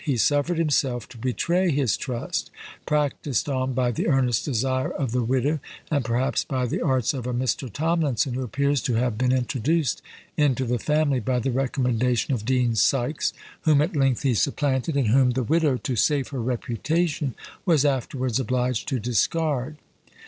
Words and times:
He 0.03 0.17
suffered 0.17 0.57
himself 0.57 1.07
to 1.09 1.17
betray 1.19 1.69
his 1.69 1.95
trust, 1.95 2.49
practised 2.87 3.47
on 3.47 3.73
by 3.75 3.91
the 3.91 4.07
earnest 4.07 4.43
desire 4.45 4.89
of 4.89 5.11
the 5.11 5.21
widow, 5.23 5.59
and 5.91 6.03
perhaps 6.03 6.43
by 6.43 6.65
the 6.65 6.81
arts 6.81 7.13
of 7.13 7.27
a 7.27 7.33
Mr. 7.35 7.71
Tomlinson, 7.71 8.33
who 8.33 8.41
appears 8.41 8.81
to 8.81 8.95
have 8.95 9.15
been 9.15 9.31
introduced 9.31 10.01
into 10.37 10.65
the 10.65 10.79
family 10.79 11.19
by 11.19 11.37
the 11.37 11.51
recommendation 11.51 12.33
of 12.33 12.45
Dean 12.45 12.75
Sykes, 12.75 13.31
whom 13.61 13.79
at 13.79 13.95
length 13.95 14.23
he 14.23 14.33
supplanted, 14.33 14.97
and 14.97 15.09
whom 15.09 15.33
the 15.33 15.43
widow, 15.43 15.77
to 15.77 15.95
save 15.95 16.29
her 16.29 16.41
reputation, 16.41 17.35
was 17.63 17.85
afterwards 17.85 18.39
obliged 18.39 18.87
to 18.87 18.97
discard. 18.99 19.77